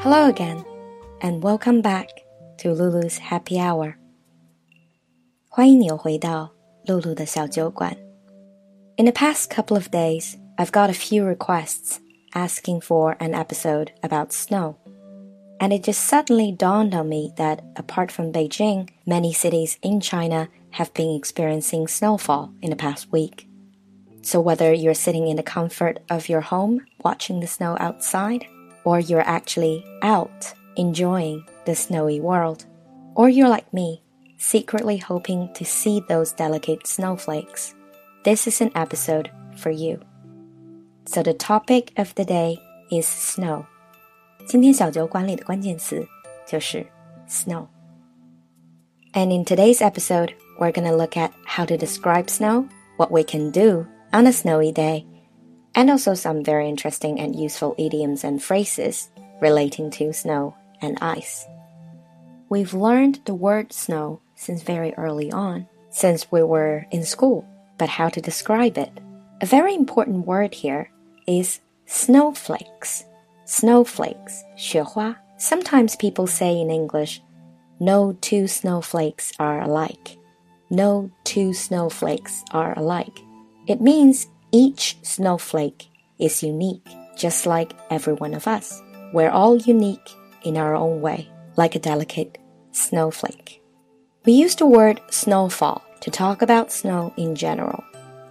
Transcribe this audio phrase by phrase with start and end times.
[0.00, 0.64] Hello again,
[1.20, 2.08] and welcome back
[2.58, 3.94] to Lulu's Happy Hour.
[5.48, 6.50] 欢迎你又回到
[6.84, 7.96] 露露的小酒馆。
[8.96, 11.98] In the past couple of days, I've got a few requests
[12.32, 14.76] asking for an episode about snow.
[15.58, 20.48] And it just suddenly dawned on me that apart from Beijing, many cities in China
[20.70, 23.48] have been experiencing snowfall in the past week.
[24.22, 28.44] So whether you're sitting in the comfort of your home watching the snow outside,
[28.84, 32.66] or you're actually out enjoying the snowy world,
[33.14, 34.02] or you're like me
[34.38, 37.74] secretly hoping to see those delicate snowflakes,
[38.24, 40.00] this is an episode for you.
[41.06, 42.58] So the topic of the day
[42.90, 43.66] is snow.
[44.46, 46.06] 今天小酒馆里的关键词
[46.46, 46.86] 就是
[47.28, 47.66] snow.
[49.12, 53.24] And in today's episode, we're going to look at how to describe snow, what we
[53.24, 55.04] can do on a snowy day,
[55.75, 59.09] and also some very interesting and useful idioms and phrases
[59.41, 61.45] relating to snow and ice.
[62.49, 67.45] We've learned the word snow since very early on, since we were in school,
[67.77, 68.91] but how to describe it.
[69.41, 70.91] A very important word here
[71.27, 73.05] is snowflakes.
[73.45, 75.15] Snowflakes, 雪花.
[75.37, 77.21] Sometimes people say in English,
[77.79, 80.17] no two snowflakes are alike.
[80.69, 83.19] No two snowflakes are alike.
[83.67, 85.87] It means each snowflake
[86.19, 88.81] is unique, just like every one of us.
[89.13, 90.09] We're all unique
[90.43, 92.37] in our own way, like a delicate
[92.71, 93.61] snowflake.
[94.25, 97.83] We use the word snowfall to talk about snow in general.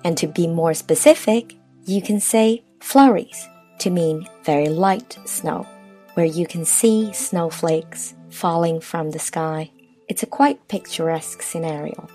[0.04, 3.48] And to be more specific, you can say flurries
[3.80, 5.66] to mean very light snow,
[6.14, 9.70] where you can see snowflakes falling from the sky.
[10.08, 12.08] It's a quite picturesque scenario.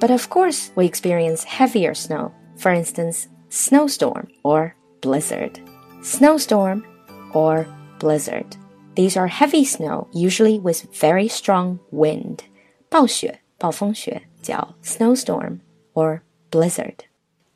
[0.00, 5.59] But of course, we experience heavier snow, for instance, snowstorm or blizzard.
[6.01, 6.85] Snowstorm
[7.33, 7.67] or
[7.99, 8.55] blizzard.
[8.95, 12.43] These are heavy snow, usually with very strong wind.
[12.89, 15.59] 暴雪,暴风雪叫 snowstorm
[15.93, 17.05] or blizzard.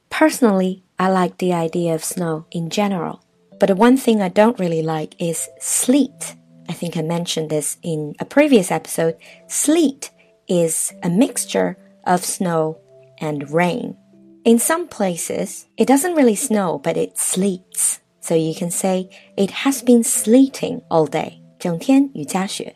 [0.09, 3.21] Personally, I like the idea of snow in general.
[3.59, 6.35] But the one thing I don't really like is sleet.
[6.69, 9.17] I think I mentioned this in a previous episode.
[9.47, 10.11] Sleet
[10.47, 12.77] is a mixture of snow
[13.19, 13.97] and rain.
[14.45, 17.99] In some places, it doesn't really snow, but it sleets.
[18.21, 21.41] So you can say it has been sleeting all day.
[21.59, 22.75] 整天雨夹雪.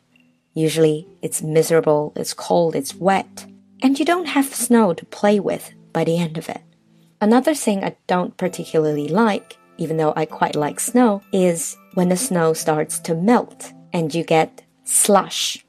[0.54, 3.46] Usually it's miserable, it's cold, it's wet,
[3.82, 6.62] and you don't have snow to play with by the end of it.
[7.20, 12.16] Another thing I don't particularly like, even though I quite like snow, is when the
[12.16, 15.66] snow starts to melt and you get slush.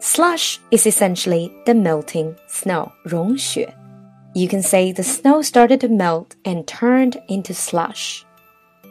[0.00, 3.74] Slush is essentially the melting snow, 融雪.
[4.37, 8.23] You can say the snow started to melt and turned into slush.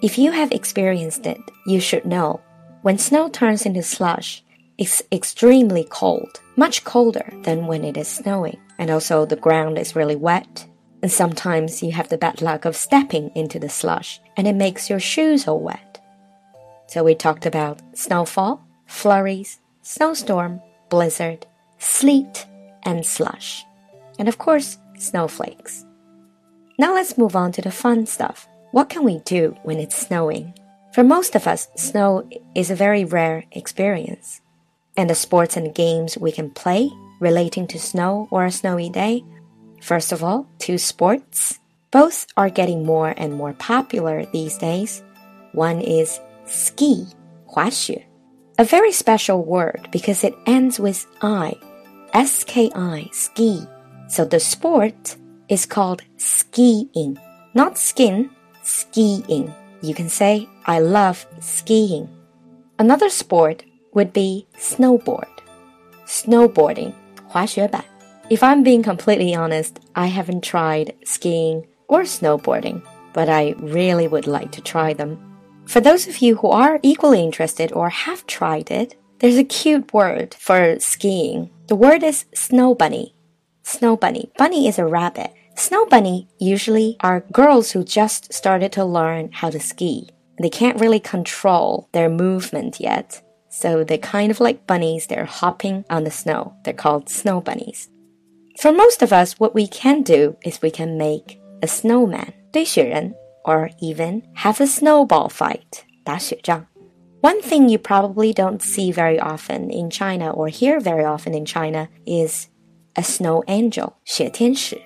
[0.02, 2.40] If you have experienced it, you should know
[2.82, 4.42] when snow turns into slush,
[4.76, 8.58] it's extremely cold, much colder than when it is snowing.
[8.80, 10.66] And also the ground is really wet.
[11.00, 14.90] And sometimes you have the bad luck of stepping into the slush and it makes
[14.90, 16.00] your shoes all wet.
[16.88, 21.46] So we talked about snowfall, flurries, snowstorm, blizzard,
[21.78, 22.46] sleet,
[22.82, 23.64] and slush.
[24.18, 25.84] And of course, snowflakes.
[26.78, 28.48] Now let's move on to the fun stuff.
[28.72, 30.52] What can we do when it's snowing?
[30.92, 34.40] For most of us, snow is a very rare experience
[34.96, 36.90] and the sports and games we can play
[37.20, 39.24] relating to snow or a snowy day.
[39.82, 41.58] First of all, two sports.
[41.90, 45.02] Both are getting more and more popular these days.
[45.52, 47.06] One is ski,
[47.46, 48.06] 滑雪.
[48.58, 51.54] A very special word because it ends with I,
[52.14, 53.66] S-K-I, ski.
[54.07, 55.15] So the sport
[55.47, 57.17] is called skiing,
[57.53, 58.29] not skin,
[58.63, 59.53] skiing.
[59.81, 62.09] You can say, I love skiing.
[62.77, 63.63] Another sport
[63.93, 65.29] would be snowboard.
[66.05, 66.93] Snowboarding,
[67.27, 67.83] 滑雪板.
[68.29, 72.81] If I'm being completely honest, I haven't tried skiing or snowboarding,
[73.13, 75.17] but I really would like to try them.
[75.65, 79.93] For those of you who are equally interested or have tried it, there's a cute
[79.93, 81.49] word for skiing.
[81.67, 83.13] The word is snow bunny.
[83.65, 84.31] Snow bunny.
[84.37, 85.33] Bunny is a rabbit.
[85.55, 90.09] Snow bunny usually are girls who just started to learn how to ski.
[90.41, 93.21] They can't really control their movement yet.
[93.49, 96.53] So they're kind of like bunnies, they're hopping on the snow.
[96.63, 97.89] They're called snow bunnies.
[98.59, 103.13] For most of us, what we can do is we can make a snowman, 堆雪人,
[103.45, 106.65] or even have a snowball fight, 打雪仗.
[107.21, 111.45] One thing you probably don't see very often in China or hear very often in
[111.45, 112.47] China is
[112.95, 114.81] a snow angel, 雪天使.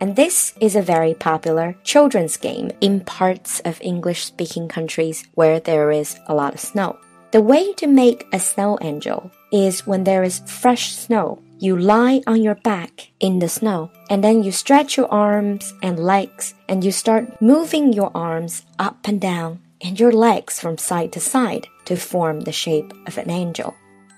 [0.00, 5.60] And this is a very popular children's game in parts of English speaking countries where
[5.60, 6.96] there is a lot of snow.
[7.30, 11.38] The way to make a snow angel is when there is fresh snow.
[11.58, 15.98] You lie on your back in the snow and then you stretch your arms and
[15.98, 21.12] legs and you start moving your arms up and down and your legs from side
[21.12, 23.74] to side to form the shape of an angel.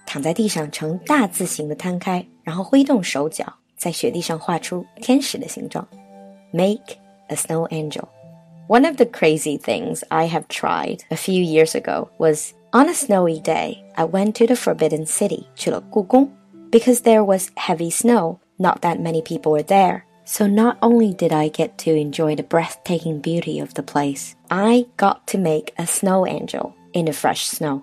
[0.07, 5.87] 躺在地上呈大字形的摊开， 然后挥动手脚，在雪地上画出天使的形状。
[6.53, 6.97] Make
[7.29, 8.05] a snow angel.
[8.69, 12.95] One of the crazy things I have tried a few years ago was on a
[12.95, 16.31] snowy day, I went to the Forbidden City, 去了故宫
[16.71, 20.03] because there was heavy snow, not that many people were there.
[20.25, 24.87] So not only did I get to enjoy the breathtaking beauty of the place, I
[24.97, 27.83] got to make a snow angel in the fresh snow.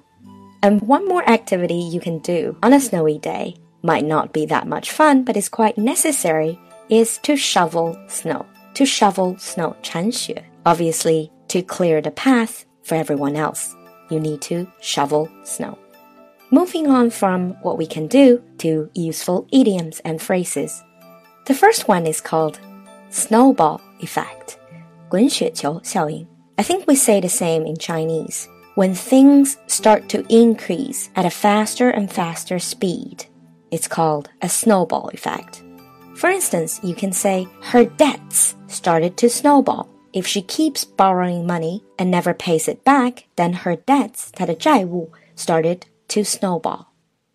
[0.61, 4.67] And one more activity you can do on a snowy day might not be that
[4.67, 8.45] much fun, but is quite necessary, is to shovel snow.
[8.75, 10.43] To shovel snow, 铲雪.
[10.65, 13.75] Obviously, to clear the path for everyone else,
[14.09, 15.77] you need to shovel snow.
[16.51, 20.83] Moving on from what we can do to useful idioms and phrases.
[21.45, 22.59] The first one is called
[23.09, 24.57] snowball effect.
[25.09, 26.25] 滚雪球效应.
[26.55, 28.47] I think we say the same in Chinese.
[28.75, 33.25] When things start to increase at a faster and faster speed,
[33.71, 35.63] it's called a snowball effect.
[36.15, 39.89] For instance, you can say her debts started to snowball.
[40.13, 45.85] If she keeps borrowing money and never pays it back, then her debts, 她的债务, started
[46.09, 46.85] to snowball,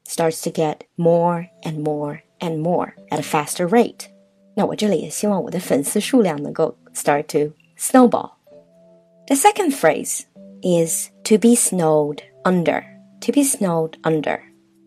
[0.06, 4.08] starts to get more and more and more at a faster rate.
[4.54, 8.30] 那我这里也希望我的粉丝数量能够 start to snowball.
[9.26, 10.22] The second phrase
[10.62, 12.82] is to be snowed under.
[13.20, 14.40] To be snowed under.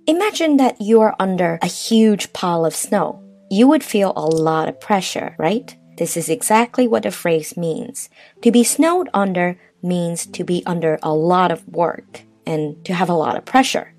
[0.08, 3.22] Imagine that you are under a huge pile of snow.
[3.50, 5.76] You would feel a lot of pressure, right?
[5.98, 8.10] This is exactly what the phrase means.
[8.42, 13.10] To be snowed under means to be under a lot of work and to have
[13.10, 13.94] a lot of pressure.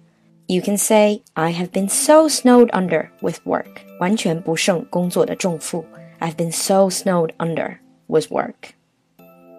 [0.49, 3.83] You can say, I have been so snowed under with work.
[4.01, 5.85] 完全不胜工作的重负.
[6.19, 7.79] I've been so snowed under
[8.09, 8.75] with work.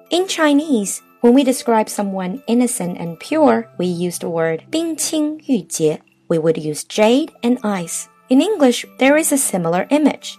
[0.10, 6.02] In Chinese, when we describe someone innocent and pure, we use the word 冰清玉洁.
[6.29, 8.09] we would use jade and ice.
[8.29, 10.39] In English, there is a similar image.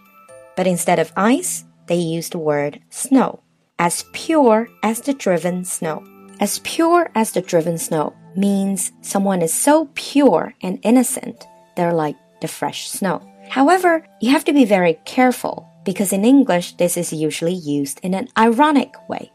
[0.55, 3.41] But instead of ice, they use the word snow.
[3.79, 6.03] As pure as the driven snow.
[6.39, 11.45] As pure as the driven snow means someone is so pure and innocent,
[11.75, 13.21] they're like the fresh snow.
[13.49, 18.13] However, you have to be very careful because in English this is usually used in
[18.13, 19.31] an ironic way.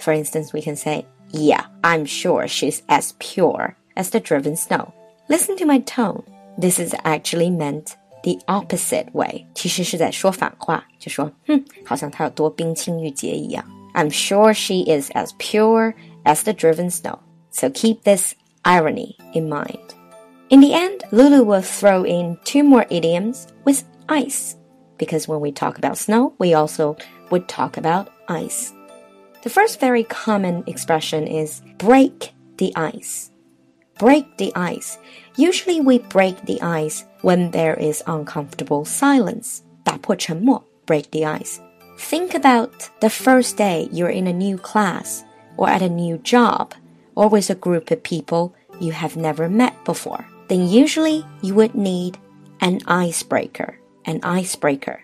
[0.00, 4.93] For instance, we can say, Yeah, I'm sure she's as pure as the driven snow.
[5.29, 6.23] Listen to my tone.
[6.57, 9.45] This is actually meant the opposite way.
[9.53, 13.65] 其实是在说反话，就说，哼，好像她有多冰清玉洁一样。
[13.93, 15.93] I'm sure she is as pure
[16.23, 17.19] as the driven snow.
[17.51, 18.33] So keep this
[18.63, 19.79] irony in mind.
[20.49, 24.55] In the end, Lulu will throw in two more idioms with ice,
[24.97, 26.95] because when we talk about snow, we also
[27.31, 28.71] would talk about ice.
[29.43, 33.31] The first very common expression is break the ice.
[33.99, 34.97] Break the ice.
[35.37, 39.61] Usually we break the ice when there is uncomfortable silence.
[39.83, 41.59] 打破沉默, break the ice.
[41.97, 45.23] Think about the first day you're in a new class
[45.57, 46.73] or at a new job
[47.15, 50.25] or with a group of people you have never met before.
[50.47, 52.17] Then usually you would need
[52.61, 53.77] an icebreaker.
[54.05, 55.01] An icebreaker.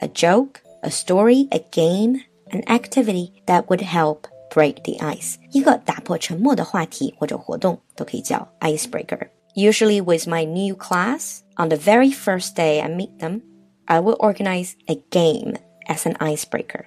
[0.00, 5.36] A joke, a story, a game, an activity that would help break the ice.
[5.52, 9.28] 一个打破沉默的话题或者活动都可以叫 icebreaker.
[9.54, 13.42] Usually with my new class, on the very first day I meet them,
[13.86, 16.86] I will organize a game as an icebreaker.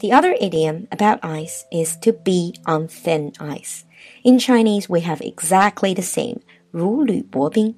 [0.00, 3.84] The other idiom about ice is to be on thin ice.
[4.22, 6.40] In Chinese, we have exactly the same,
[6.70, 7.74] 如履薄冰.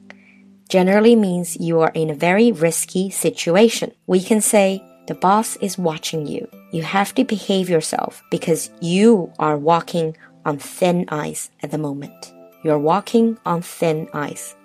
[0.69, 3.93] Generally means you are in a very risky situation.
[4.07, 6.48] We can say, the boss is watching you.
[6.72, 10.16] You have to behave yourself because you are walking
[10.46, 12.32] on thin ice at the moment.
[12.64, 14.56] You're walking on thin ice.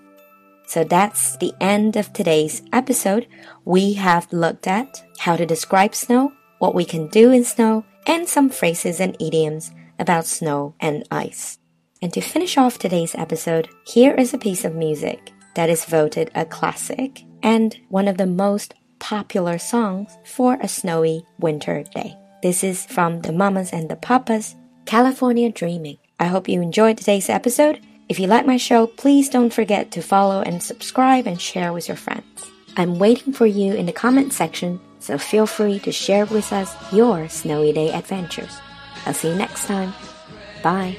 [0.69, 3.27] So that's the end of today's episode.
[3.65, 8.29] We have looked at how to describe snow, what we can do in snow, and
[8.29, 11.59] some phrases and idioms about snow and ice.
[12.01, 16.31] And to finish off today's episode, here is a piece of music that is voted
[16.37, 22.17] a classic and one of the most popular songs for a snowy winter day.
[22.43, 25.99] This is from the Mamas and the Papas, California Dreaming.
[26.21, 30.03] I hope you enjoyed today's episode if you like my show, please don't forget to
[30.03, 32.25] follow and subscribe and share with your friends.
[32.77, 36.73] I'm waiting for you in the comment section, so feel free to share with us
[36.93, 38.57] your snowy day adventures.
[39.07, 39.93] I'll see you next time.
[40.63, 40.97] Bye.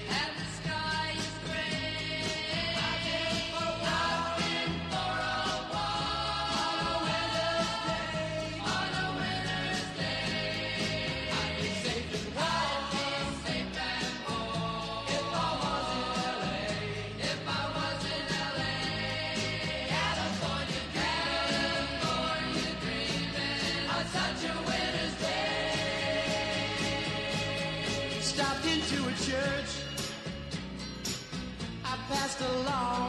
[32.38, 33.07] I passed along